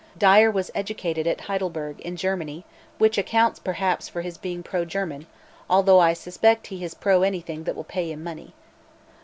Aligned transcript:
Dyer 0.17 0.49
was 0.49 0.71
educated 0.73 1.27
at 1.27 1.41
Heidelburg, 1.41 1.99
in 1.99 2.15
Germany, 2.15 2.65
which 2.97 3.19
accounts, 3.19 3.59
perhaps, 3.59 4.09
for 4.09 4.21
his 4.21 4.35
being 4.39 4.63
pro 4.63 4.83
German, 4.83 5.27
although 5.69 5.99
I 5.99 6.13
suspect 6.13 6.65
he 6.73 6.83
is 6.83 6.95
pro 6.95 7.21
anything 7.21 7.65
that 7.65 7.75
will 7.75 7.83
pay 7.83 8.11
him 8.11 8.23
money. 8.23 8.55